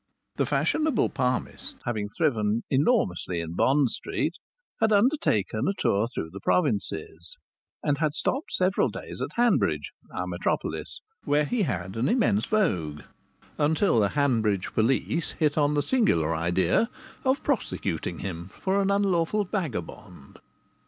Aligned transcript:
The 0.37 0.47
fashionable 0.47 1.09
palmist, 1.09 1.75
having 1.85 2.09
thriven 2.09 2.63
enormously 2.71 3.39
in 3.39 3.53
Bond 3.53 3.91
Street, 3.91 4.33
had 4.79 4.91
undertaken 4.91 5.67
a 5.67 5.75
tour 5.79 6.07
through 6.07 6.31
the 6.31 6.39
provinces 6.39 7.37
and 7.83 7.99
had 7.99 8.15
stopped 8.15 8.51
several 8.51 8.89
days 8.89 9.21
at 9.21 9.33
Hanbridge 9.35 9.91
(our 10.11 10.25
metropolis), 10.25 11.01
where 11.25 11.45
he 11.45 11.61
had 11.61 11.95
an 11.97 12.09
immense 12.09 12.47
vogue 12.47 13.03
until 13.59 13.99
the 13.99 14.09
Hanbridge 14.09 14.73
police 14.73 15.33
hit 15.33 15.55
on 15.55 15.75
the 15.75 15.83
singular 15.83 16.33
idea 16.35 16.89
of 17.23 17.43
prosecuting 17.43 18.17
him 18.17 18.47
for 18.59 18.81
an 18.81 18.89
unlawful 18.89 19.43
vagabond. 19.43 20.39